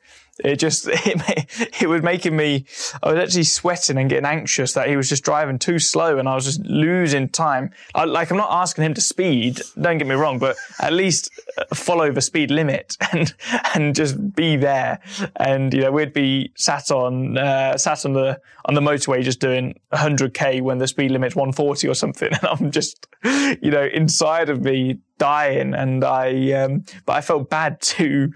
[0.44, 2.64] it just it, it was making me
[3.02, 6.28] I was actually sweating and getting anxious that he was just driving too slow and
[6.28, 7.70] I was just losing time.
[7.94, 11.30] I, like I'm not asking him to speed, don't get me wrong, but at least
[11.58, 13.32] uh, follow the speed limit and
[13.74, 15.00] and just be there.
[15.36, 19.40] And you know we'd be sat on uh, sat on the on the motorway just
[19.40, 24.48] doing 100k when the speed limit's 140 or something, and I'm just you know inside
[24.48, 28.32] of me dying and I um, but I felt bad to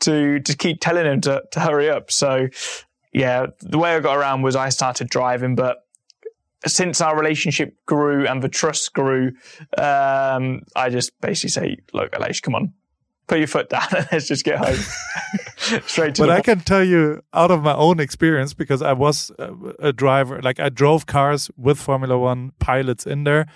[0.00, 2.10] to to keep telling him to to hurry up.
[2.10, 2.48] So
[3.14, 5.78] yeah the way I got around was I started driving but
[6.66, 9.32] since our relationship grew and the trust grew
[9.78, 12.74] um, I just basically say look Aleix come on
[13.26, 14.76] put your foot down and let's just get home.
[15.86, 19.30] Straight to but I can tell you out of my own experience because I was
[19.38, 23.46] a driver like I drove cars with Formula 1 pilots in there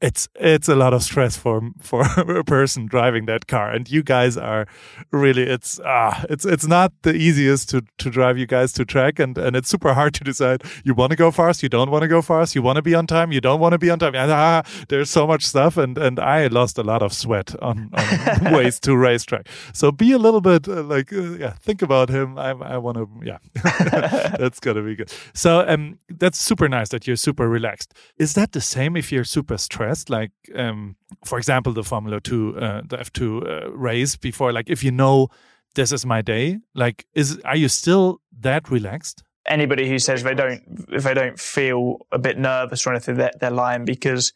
[0.00, 3.70] it's it's a lot of stress for for a person driving that car.
[3.70, 4.66] And you guys are
[5.10, 9.18] really it's ah it's it's not the easiest to to drive you guys to track.
[9.18, 10.62] And and it's super hard to decide.
[10.84, 12.54] You want to go fast you don't want to go fast.
[12.54, 14.14] You want to be on time you don't want to be on time.
[14.14, 15.76] And ah there's so much stuff.
[15.76, 19.48] And and I lost a lot of sweat on, on ways to racetrack.
[19.72, 22.38] So be a little bit uh, like uh, yeah think about him.
[22.38, 23.38] I I want to yeah.
[24.38, 25.12] That's gonna be good.
[25.34, 27.94] So um that's super nice that you're super relaxed.
[28.16, 32.58] Is that the same if you're super stressed like um, for example the formula 2
[32.58, 33.20] uh, the f2
[33.66, 35.28] uh, race before like if you know
[35.74, 40.34] this is my day like is are you still that relaxed anybody who says they
[40.34, 44.32] don't if they don't feel a bit nervous or anything, they're, they're lying because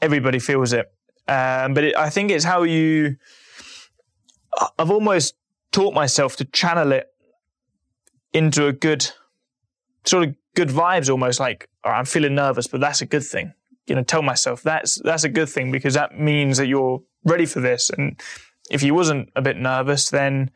[0.00, 0.90] everybody feels it.
[1.28, 3.16] Um, but it, I think it's how you.
[4.78, 5.34] I've almost
[5.70, 7.08] taught myself to channel it
[8.32, 9.10] into a good
[10.04, 13.52] sort of good vibes, almost like I'm feeling nervous, but that's a good thing.
[13.86, 17.46] You know, tell myself that's that's a good thing because that means that you're ready
[17.46, 17.90] for this.
[17.90, 18.20] And
[18.70, 20.50] if you wasn't a bit nervous, then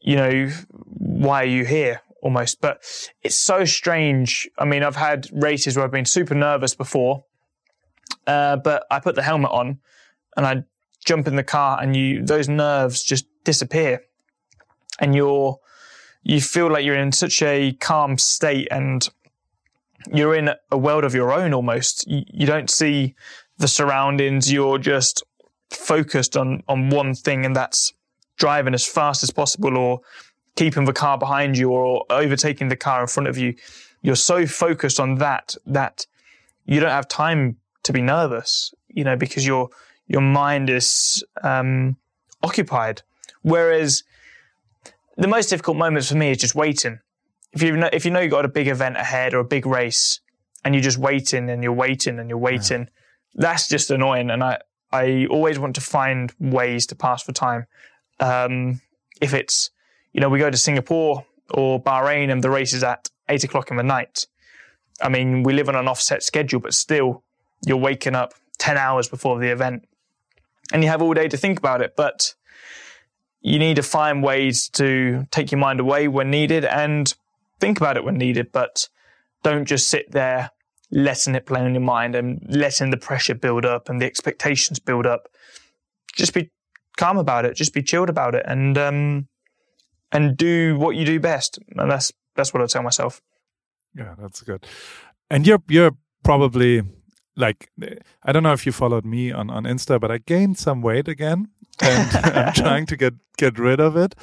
[0.00, 2.02] you know why are you here?
[2.22, 2.82] Almost, but
[3.22, 4.48] it's so strange.
[4.58, 7.24] I mean, I've had races where I've been super nervous before,
[8.26, 9.78] uh, but I put the helmet on
[10.36, 10.64] and I
[11.04, 14.02] jump in the car, and you those nerves just disappear,
[14.98, 15.60] and you're
[16.22, 19.08] you feel like you're in such a calm state and
[20.12, 22.06] you're in a world of your own almost.
[22.08, 23.14] You, you don't see
[23.58, 24.52] the surroundings.
[24.52, 25.22] You're just
[25.70, 27.92] focused on, on one thing and that's
[28.36, 30.00] driving as fast as possible or
[30.54, 33.54] keeping the car behind you or overtaking the car in front of you.
[34.02, 36.06] You're so focused on that that
[36.64, 39.70] you don't have time to be nervous, you know, because your
[40.08, 41.96] your mind is um,
[42.42, 43.02] occupied.
[43.42, 44.04] Whereas
[45.16, 47.00] the most difficult moments for me is just waiting
[47.52, 49.66] if you know if you know you got a big event ahead or a big
[49.66, 50.20] race
[50.64, 52.86] and you're just waiting and you're waiting and you're waiting, yeah.
[53.34, 54.30] that's just annoying.
[54.30, 54.58] And I
[54.92, 57.66] I always want to find ways to pass the time.
[58.20, 58.80] Um,
[59.20, 59.70] if it's
[60.12, 63.70] you know we go to Singapore or Bahrain and the race is at eight o'clock
[63.70, 64.26] in the night.
[65.00, 67.22] I mean, we live on an offset schedule, but still,
[67.66, 69.86] you're waking up 10 hours before the event
[70.72, 71.94] and you have all day to think about it.
[71.96, 72.34] But
[73.40, 77.14] you need to find ways to take your mind away when needed and
[77.60, 78.88] think about it when needed, but
[79.42, 80.50] don't just sit there
[80.90, 84.78] letting it play on your mind and letting the pressure build up and the expectations
[84.78, 85.28] build up.
[86.14, 86.50] Just be
[86.96, 87.54] calm about it.
[87.54, 89.28] Just be chilled about it, and um,
[90.12, 91.58] and do what you do best.
[91.76, 93.20] And that's that's what I tell myself.
[93.94, 94.66] Yeah, that's good.
[95.30, 96.82] And you're you're probably
[97.36, 97.70] like
[98.22, 101.08] I don't know if you followed me on on Insta, but I gained some weight
[101.08, 101.48] again,
[101.82, 104.14] and I'm trying to get get rid of it.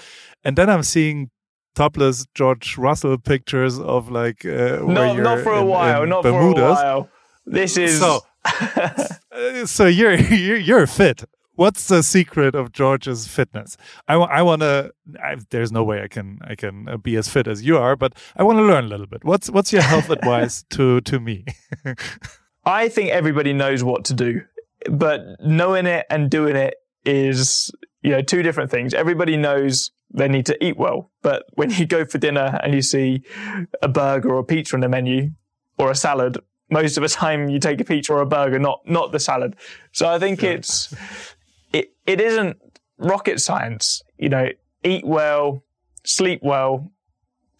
[0.43, 1.29] And then I'm seeing
[1.75, 6.23] topless George Russell pictures of like uh, not not for a in, while, in not
[6.23, 6.55] Bermudas.
[6.55, 7.09] for a while.
[7.45, 8.21] This is so.
[8.45, 11.23] uh, so you're, you're you're fit.
[11.55, 13.77] What's the secret of George's fitness?
[14.07, 14.91] I, I want to.
[15.51, 18.13] There's no way I can I can uh, be as fit as you are, but
[18.35, 19.23] I want to learn a little bit.
[19.23, 21.45] What's what's your health advice to to me?
[22.65, 24.41] I think everybody knows what to do,
[24.89, 28.93] but knowing it and doing it is you know two different things.
[28.93, 31.09] Everybody knows they need to eat well.
[31.21, 33.23] But when you go for dinner and you see
[33.81, 35.31] a burger or a pizza on the menu
[35.77, 36.37] or a salad,
[36.69, 39.55] most of the time you take a pizza or a burger, not not the salad.
[39.91, 40.93] So I think it's
[41.71, 42.57] it it isn't
[42.97, 44.03] rocket science.
[44.17, 44.49] You know,
[44.83, 45.63] eat well,
[46.03, 46.91] sleep well,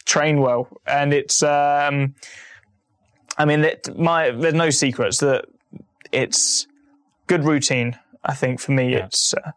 [0.06, 1.44] train well, and it's.
[1.44, 2.16] Um,
[3.38, 5.46] I mean, it, my there's no secrets that
[6.12, 6.68] it's
[7.28, 7.98] good routine.
[8.24, 9.06] I think for me, yeah.
[9.06, 9.34] it's.
[9.34, 9.52] Uh,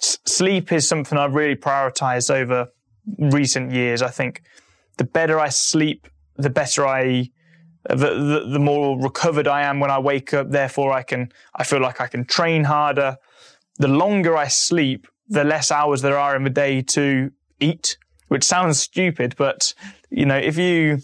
[0.00, 2.68] sleep is something I've really prioritized over
[3.18, 4.02] recent years.
[4.02, 4.42] I think
[4.96, 7.30] the better I sleep, the better I,
[7.88, 10.50] the, the, the, more recovered I am when I wake up.
[10.50, 13.16] Therefore, I can, I feel like I can train harder.
[13.78, 17.96] The longer I sleep, the less hours there are in the day to eat,
[18.28, 19.74] which sounds stupid, but
[20.10, 21.00] you know, if you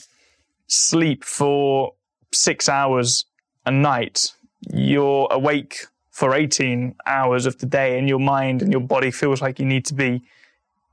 [0.67, 1.93] sleep for
[2.33, 3.25] six hours
[3.65, 4.33] a night,
[4.69, 9.43] you're awake for 18 hours of the day and your mind and your body feels
[9.43, 10.23] like you need to be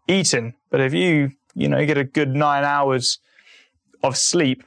[0.06, 0.54] eating.
[0.70, 3.20] But if you, you know, get a good nine hours
[4.04, 4.66] of sleep,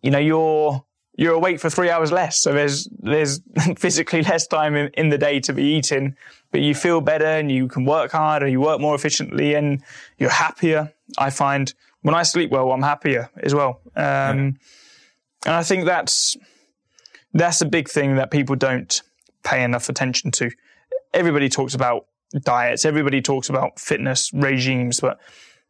[0.00, 0.82] you know, you're,
[1.18, 2.40] you're awake for three hours less.
[2.40, 3.42] So there's, there's
[3.76, 6.16] physically less time in, in the day to be eating,
[6.50, 9.82] but you feel better and you can work harder, you work more efficiently and
[10.16, 10.94] you're happier.
[11.18, 13.82] I find when I sleep well, I'm happier as well.
[13.96, 14.32] Um, yeah.
[14.32, 14.54] and
[15.44, 16.38] I think that's,
[17.34, 19.02] that's a big thing that people don't
[19.42, 20.50] pay enough attention to.
[21.12, 22.06] Everybody talks about
[22.44, 25.20] diets, everybody talks about fitness regimes, but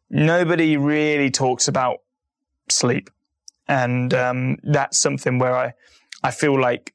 [0.09, 1.97] nobody really talks about
[2.69, 3.09] sleep.
[3.67, 5.73] And um, that's something where I,
[6.23, 6.93] I feel like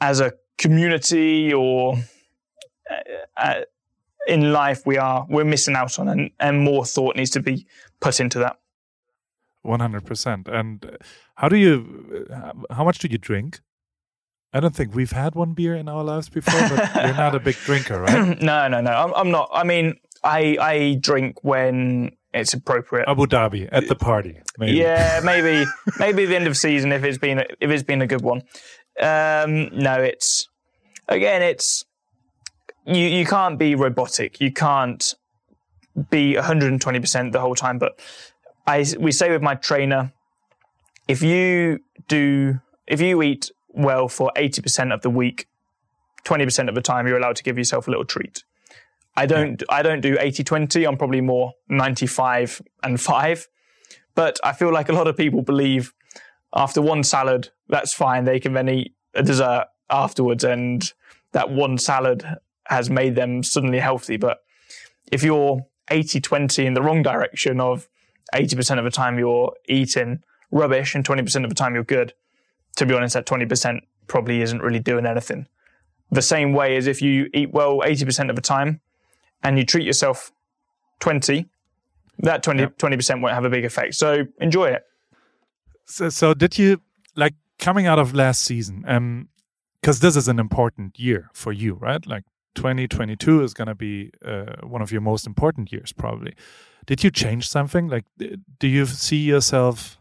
[0.00, 1.96] as a community or
[2.90, 2.94] uh,
[3.36, 3.60] uh,
[4.26, 7.66] in life we are we're missing out on and, and more thought needs to be
[8.00, 8.56] put into that
[9.66, 10.98] 100% and
[11.34, 12.26] how do you
[12.70, 13.60] how much do you drink
[14.52, 17.40] I don't think we've had one beer in our lives before, but you're not a
[17.40, 18.40] big drinker, right?
[18.42, 18.90] no, no, no.
[18.90, 19.48] I'm, I'm, not.
[19.52, 23.08] I mean, I I drink when it's appropriate.
[23.08, 24.40] Abu Dhabi at the party.
[24.58, 24.78] Maybe.
[24.78, 25.64] Yeah, maybe
[25.98, 28.42] maybe the end of season if it's been a, if it's been a good one.
[29.00, 30.48] Um, no, it's
[31.08, 31.84] again, it's
[32.84, 34.40] you you can't be robotic.
[34.40, 35.14] You can't
[36.10, 37.78] be 120 percent the whole time.
[37.78, 37.98] But
[38.66, 40.12] I we say with my trainer,
[41.08, 45.48] if you do if you eat well for 80% of the week,
[46.24, 48.44] 20% of the time you're allowed to give yourself a little treat.
[49.14, 53.48] I don't I don't do 80-20, I'm probably more 95 and 5.
[54.14, 55.92] But I feel like a lot of people believe
[56.54, 58.24] after one salad, that's fine.
[58.24, 60.92] They can then eat a dessert afterwards and
[61.32, 62.24] that one salad
[62.66, 64.16] has made them suddenly healthy.
[64.16, 64.38] But
[65.10, 67.88] if you're 80 20 in the wrong direction of
[68.34, 72.14] 80% of the time you're eating rubbish and 20% of the time you're good,
[72.76, 75.46] to be honest, that 20% probably isn't really doing anything.
[76.10, 78.80] The same way as if you eat well 80% of the time
[79.42, 80.32] and you treat yourself
[81.00, 81.46] 20,
[82.18, 82.78] that 20, yep.
[82.78, 83.94] 20% won't have a big effect.
[83.94, 84.84] So enjoy it.
[85.86, 86.80] So, so did you
[87.16, 88.84] like coming out of last season?
[88.86, 89.28] Um,
[89.80, 92.06] because this is an important year for you, right?
[92.06, 92.22] Like
[92.54, 96.34] 2022 is going to be uh, one of your most important years, probably.
[96.86, 97.88] Did you change something?
[97.88, 99.98] Like, do you see yourself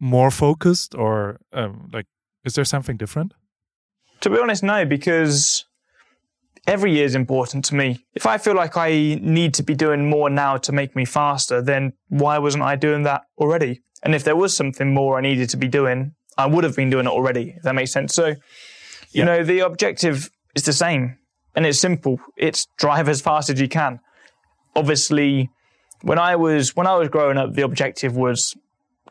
[0.00, 2.06] more focused, or um, like,
[2.44, 3.34] is there something different?
[4.22, 5.64] To be honest, no, because
[6.66, 8.04] every year is important to me.
[8.14, 11.62] If I feel like I need to be doing more now to make me faster,
[11.62, 13.82] then why wasn't I doing that already?
[14.02, 16.90] And if there was something more I needed to be doing, I would have been
[16.90, 18.14] doing it already, if that makes sense.
[18.14, 18.36] So, you
[19.12, 19.24] yeah.
[19.24, 21.18] know, the objective is the same
[21.54, 22.20] and it's simple.
[22.36, 24.00] It's drive as fast as you can.
[24.74, 25.50] Obviously,
[26.02, 28.56] when I was when I was growing up, the objective was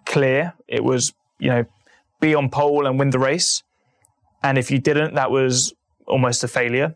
[0.09, 0.53] clear.
[0.67, 1.65] It was, you know,
[2.19, 3.63] be on pole and win the race.
[4.43, 5.73] And if you didn't, that was
[6.07, 6.95] almost a failure.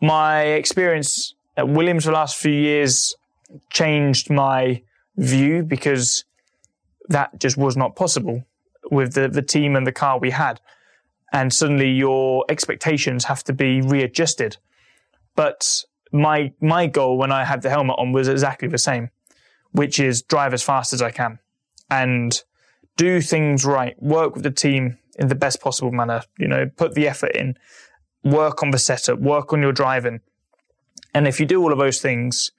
[0.00, 3.14] My experience at Williams for the last few years
[3.70, 4.82] changed my
[5.16, 6.24] view because
[7.08, 8.44] that just was not possible
[8.90, 10.60] with the, the team and the car we had.
[11.32, 14.56] And suddenly your expectations have to be readjusted.
[15.36, 19.10] But my, my goal when I had the helmet on was exactly the same,
[19.70, 21.38] which is drive as fast as I can
[21.92, 22.42] and
[22.96, 26.94] do things right, work with the team in the best possible manner, you know, put
[26.94, 27.54] the effort in,
[28.24, 30.20] work on the setup, work on your driving.
[31.12, 32.50] And if you do all of those things,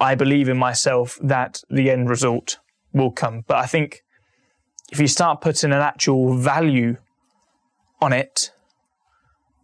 [0.00, 2.58] I believe in myself that the end result
[2.94, 3.44] will come.
[3.46, 4.02] But I think
[4.90, 6.96] if you start putting an actual value
[8.00, 8.50] on it,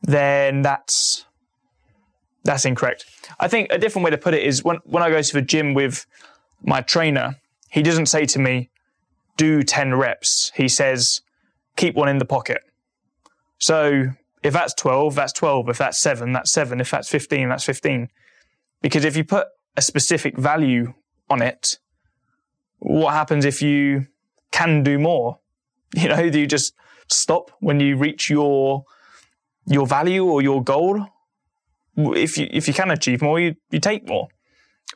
[0.02, 1.24] then that's
[2.44, 3.06] that's incorrect.
[3.40, 5.42] I think a different way to put it is when when I go to the
[5.42, 6.06] gym with
[6.62, 7.36] my trainer,
[7.70, 8.70] he doesn't say to me,
[9.36, 11.20] "Do ten reps." He says,
[11.76, 12.62] "Keep one in the pocket."
[13.58, 14.10] So
[14.42, 15.68] if that's twelve, that's twelve.
[15.68, 16.80] If that's seven, that's seven.
[16.80, 18.08] If that's fifteen, that's fifteen.
[18.82, 20.94] Because if you put a specific value
[21.28, 21.78] on it,
[22.78, 24.06] what happens if you
[24.52, 25.38] can do more?
[25.94, 26.74] You know, do you just
[27.08, 28.84] stop when you reach your
[29.66, 31.06] your value or your goal?
[31.96, 34.28] If you if you can achieve more, you, you take more.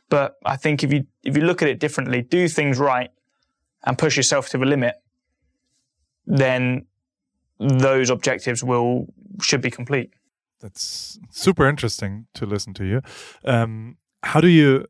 [0.09, 3.09] But I think if you if you look at it differently, do things right
[3.83, 4.95] and push yourself to the limit,
[6.25, 6.85] then
[7.59, 9.07] those objectives will
[9.41, 10.13] should be complete.
[10.59, 13.01] That's super interesting to listen to you.
[13.45, 14.85] Um, how do you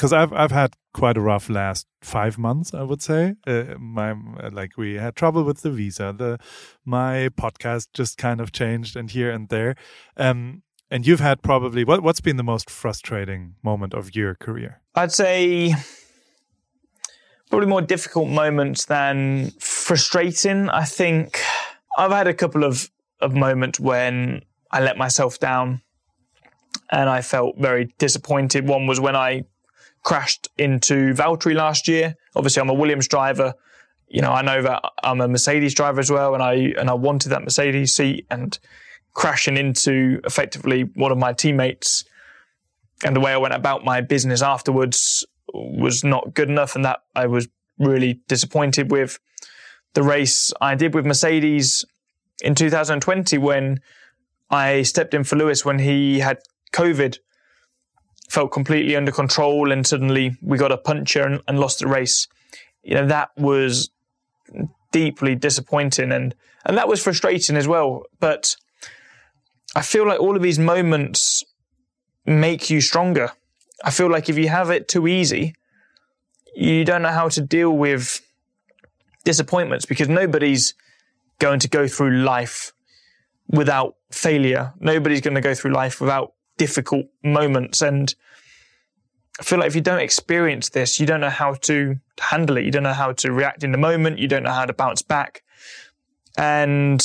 [0.00, 3.34] because I've I've had quite a rough last five months, I would say.
[3.46, 4.14] Uh, my
[4.50, 6.14] like we had trouble with the visa.
[6.16, 6.38] The
[6.84, 9.74] my podcast just kind of changed and here and there.
[10.16, 14.80] Um, and you've had probably what what's been the most frustrating moment of your career?
[14.94, 15.74] I'd say
[17.48, 20.68] probably more difficult moments than frustrating.
[20.68, 21.40] I think
[21.96, 25.82] I've had a couple of of moments when I let myself down
[26.90, 28.66] and I felt very disappointed.
[28.66, 29.44] One was when I
[30.02, 32.16] crashed into Valtteri last year.
[32.34, 33.54] Obviously, I'm a Williams driver.
[34.08, 36.94] You know, I know that I'm a Mercedes driver as well, and I and I
[36.94, 38.26] wanted that Mercedes seat.
[38.30, 38.58] And
[39.14, 42.04] crashing into effectively one of my teammates,
[43.04, 47.00] and the way I went about my business afterwards was not good enough, and that
[47.14, 49.18] I was really disappointed with.
[49.94, 51.84] The race I did with Mercedes
[52.42, 53.80] in 2020 when
[54.50, 56.38] I stepped in for Lewis when he had
[56.72, 57.18] COVID
[58.28, 62.28] felt completely under control and suddenly we got a puncture and, and lost the race.
[62.82, 63.90] You know, that was
[64.92, 68.04] deeply disappointing and, and that was frustrating as well.
[68.20, 68.56] But
[69.74, 71.44] I feel like all of these moments
[72.26, 73.32] make you stronger.
[73.84, 75.54] I feel like if you have it too easy,
[76.54, 78.20] you don't know how to deal with
[79.24, 80.74] disappointments because nobody's
[81.38, 82.72] going to go through life
[83.48, 84.72] without failure.
[84.80, 87.80] Nobody's going to go through life without difficult moments.
[87.80, 88.14] And
[89.38, 92.64] I feel like if you don't experience this, you don't know how to handle it.
[92.64, 94.18] You don't know how to react in the moment.
[94.18, 95.42] You don't know how to bounce back.
[96.36, 97.02] And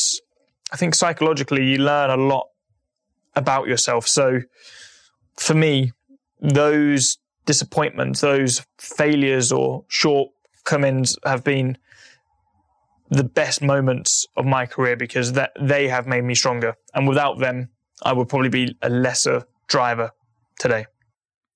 [0.72, 2.48] I think psychologically, you learn a lot
[3.36, 4.08] about yourself.
[4.08, 4.42] So
[5.38, 5.92] for me,
[6.42, 11.78] those disappointments, those failures or shortcomings have been
[13.10, 16.76] the best moments of my career because that they have made me stronger.
[16.94, 17.70] And without them,
[18.02, 20.12] I would probably be a lesser driver
[20.60, 20.88] today.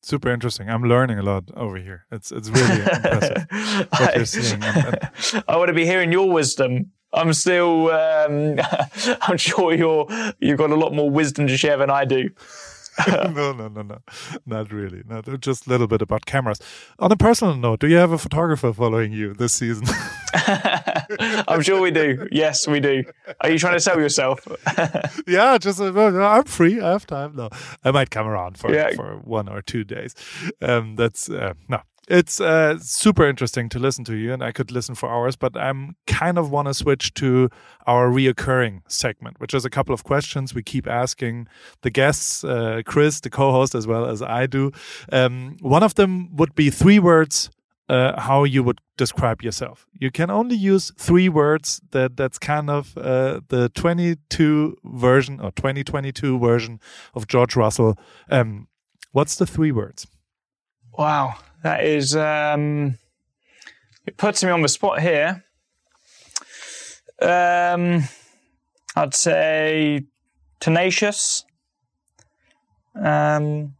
[0.01, 0.69] Super interesting.
[0.69, 2.05] I'm learning a lot over here.
[2.11, 3.45] It's it's really impressive
[3.99, 4.63] what you're seeing.
[5.47, 6.91] I want to be hearing your wisdom.
[7.13, 7.91] I'm still.
[7.91, 8.59] Um,
[9.21, 10.07] I'm sure you're.
[10.39, 12.29] You've got a lot more wisdom to share than I do.
[13.07, 13.97] no, no, no, no,
[14.45, 15.03] not really.
[15.07, 16.59] No, just a little bit about cameras.
[16.99, 19.87] On a personal note, do you have a photographer following you this season?
[21.47, 22.27] I'm sure we do.
[22.31, 23.03] Yes, we do.
[23.41, 24.45] Are you trying to sell yourself?
[25.27, 26.81] yeah, just uh, I'm free.
[26.81, 27.35] I have time.
[27.35, 27.49] No,
[27.83, 28.91] I might come around for yeah.
[28.95, 30.13] for one or two days.
[30.61, 34.71] Um, that's uh, no, it's uh, super interesting to listen to you, and I could
[34.71, 35.35] listen for hours.
[35.35, 37.49] But I'm kind of want to switch to
[37.85, 41.47] our reoccurring segment, which is a couple of questions we keep asking
[41.83, 44.71] the guests, uh, Chris, the co-host, as well as I do.
[45.11, 47.49] Um, one of them would be three words.
[47.87, 49.87] Uh, how you would describe yourself.
[49.99, 51.81] You can only use three words.
[51.89, 56.79] That that's kind of uh, the 22 version or 2022 version
[57.15, 57.97] of George Russell.
[58.29, 58.67] Um,
[59.11, 60.05] what's the three words?
[60.99, 62.97] Wow, that is, um,
[64.05, 65.43] it puts me on the spot here.
[67.21, 68.03] Um,
[68.95, 70.05] I'd say
[70.59, 71.45] tenacious.
[72.95, 73.75] Um,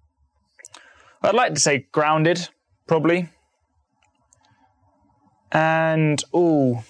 [1.21, 2.49] I'd like to say grounded,
[2.87, 3.29] probably.
[5.51, 6.83] And, oh,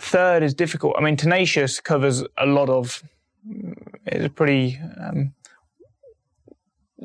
[0.00, 0.94] third is difficult.
[0.98, 3.02] I mean, tenacious covers a lot of,
[4.06, 5.34] it's pretty um,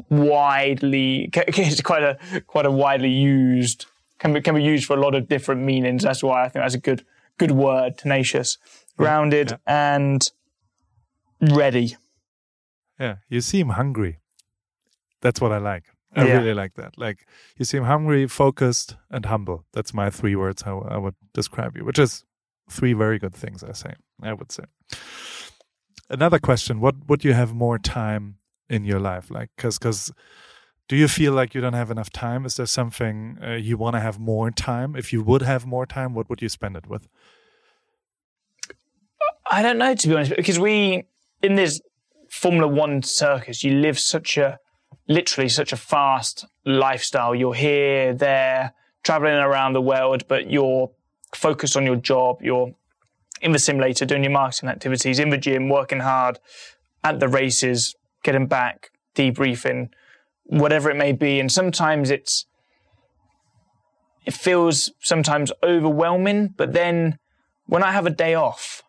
[0.10, 3.86] widely it's quite a quite a widely used
[4.22, 6.04] can be can be used for a lot of different meanings.
[6.04, 7.04] That's why I think that's a good
[7.38, 7.98] good word.
[7.98, 8.58] Tenacious,
[8.98, 9.58] grounded, yeah.
[10.02, 10.32] and
[11.42, 11.98] ready.
[13.00, 14.20] Yeah, you seem hungry.
[15.22, 15.86] That's what I like.
[16.16, 16.38] I yeah.
[16.38, 16.98] really like that.
[16.98, 17.26] Like
[17.58, 19.66] you seem hungry, focused, and humble.
[19.74, 22.24] That's my three words how I would describe you, which is
[22.70, 23.64] three very good things.
[23.64, 23.94] I say.
[24.22, 24.66] I would say.
[26.10, 28.38] Another question: What would you have more time
[28.72, 29.30] in your life?
[29.30, 30.12] Like, because because
[30.88, 32.46] do you feel like you don't have enough time?
[32.46, 34.96] Is there something uh, you want to have more time?
[34.96, 37.08] If you would have more time, what would you spend it with?
[39.50, 41.04] I don't know, to be honest, because we
[41.42, 41.82] in this
[42.30, 44.58] Formula One circus, you live such a
[45.08, 47.36] literally such a fast lifestyle.
[47.36, 50.92] You're here, there, traveling around the world, but you're
[51.36, 52.42] focused on your job.
[52.42, 52.74] You're
[53.42, 56.40] in the simulator doing your marketing activities, in the gym, working hard,
[57.04, 59.90] at the races, getting back, debriefing,
[60.46, 61.40] whatever it may be.
[61.40, 62.46] And sometimes it's,
[64.26, 67.18] it feels sometimes overwhelming, but then
[67.66, 68.84] when I have a day off,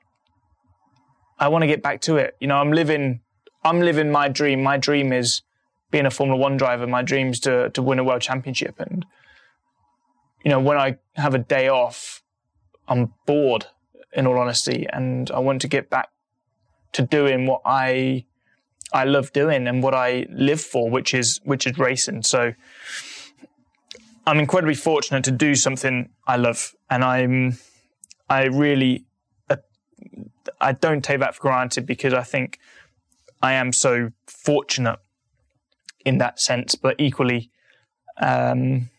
[1.38, 2.36] I want to get back to it.
[2.40, 3.20] You know, I'm living,
[3.64, 4.62] I'm living my dream.
[4.62, 5.42] My dream is
[5.90, 6.86] being a Formula One driver.
[6.86, 8.78] My dream is to, to win a world championship.
[8.78, 9.06] And,
[10.44, 12.22] you know, when I have a day off,
[12.88, 13.66] I'm bored
[14.12, 14.86] in all honesty.
[14.92, 16.10] And I want to get back
[16.92, 18.26] to doing what I
[18.92, 22.22] I love doing and what I live for, which is which is racing.
[22.22, 22.52] So
[24.26, 27.58] I'm incredibly fortunate to do something I love, and I'm
[28.28, 29.04] I really
[29.50, 29.56] uh,
[30.60, 32.58] I don't take that for granted because I think
[33.42, 34.98] I am so fortunate
[36.04, 36.74] in that sense.
[36.74, 37.50] But equally,
[38.18, 38.90] um,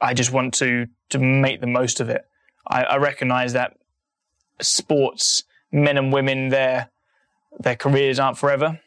[0.00, 2.26] I just want to to make the most of it.
[2.66, 3.76] I, I recognize that
[4.60, 6.90] sports men and women there
[7.60, 8.80] their careers aren't forever.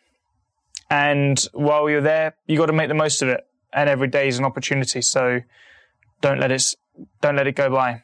[0.90, 3.46] And while you're there, you got to make the most of it.
[3.74, 5.02] And every day is an opportunity.
[5.02, 5.40] So
[6.22, 6.76] don't let it
[7.22, 8.04] don't let it go by.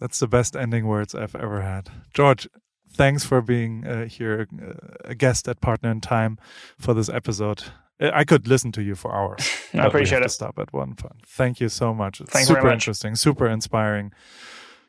[0.00, 1.90] That's the best ending words I've ever had.
[2.14, 2.48] George,
[2.90, 4.72] thanks for being uh, here, uh,
[5.04, 6.38] a guest at Partner in Time
[6.78, 7.64] for this episode.
[8.00, 9.40] I could listen to you for hours.
[9.74, 10.30] I appreciate it.
[10.30, 11.26] stop at one point.
[11.26, 12.20] Thank you so much.
[12.20, 12.74] It's Thanks super much.
[12.74, 14.12] interesting, super inspiring.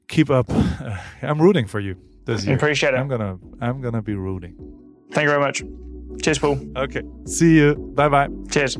[0.07, 0.45] Keep up.
[0.49, 2.55] Uh, I'm rooting for you this year.
[2.55, 2.97] Appreciate it.
[2.97, 4.78] I'm gonna I'm gonna be rooting.
[5.11, 5.63] Thank you very much.
[6.21, 6.59] Cheers, Paul.
[6.75, 7.01] Okay.
[7.25, 7.75] See you.
[7.95, 8.27] Bye bye.
[8.51, 8.77] Cheers.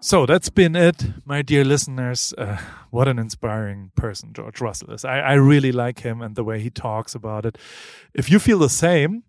[0.00, 2.32] So that's been it, my dear listeners.
[2.38, 2.58] Uh,
[2.90, 5.04] what an inspiring person George Russell is.
[5.04, 7.58] I, I, really like him and the way he talks about it.
[8.14, 9.24] If you feel the same,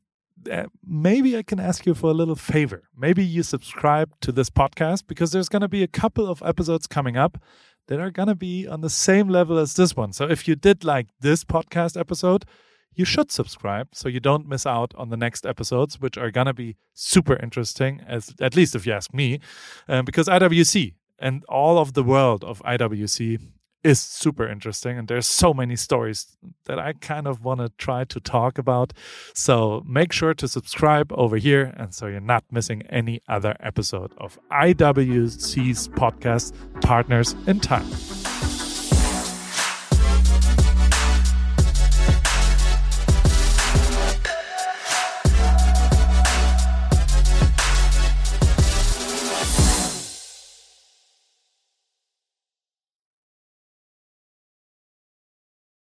[0.52, 2.84] uh, maybe I can ask you for a little favor.
[2.96, 6.86] Maybe you subscribe to this podcast because there's going to be a couple of episodes
[6.86, 7.42] coming up
[7.88, 10.14] that are going to be on the same level as this one.
[10.14, 12.46] So if you did like this podcast episode,
[12.94, 16.48] you should subscribe so you don't miss out on the next episodes, which are going
[16.48, 19.40] to be super interesting, as at least if you ask me,
[19.88, 23.40] um, because IWC and all of the world of IWC
[23.84, 24.98] is super interesting.
[24.98, 28.94] And there's so many stories that I kind of want to try to talk about.
[29.34, 31.74] So make sure to subscribe over here.
[31.78, 37.88] And so you're not missing any other episode of IWC's podcast, Partners in Time.